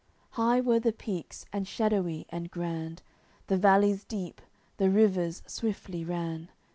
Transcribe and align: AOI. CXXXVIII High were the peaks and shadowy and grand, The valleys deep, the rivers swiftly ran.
AOI. 0.33 0.33
CXXXVIII 0.33 0.35
High 0.47 0.61
were 0.61 0.79
the 0.79 0.93
peaks 0.93 1.45
and 1.53 1.67
shadowy 1.67 2.25
and 2.29 2.49
grand, 2.49 3.03
The 3.45 3.57
valleys 3.59 4.03
deep, 4.03 4.41
the 4.77 4.89
rivers 4.89 5.43
swiftly 5.45 6.03
ran. 6.03 6.49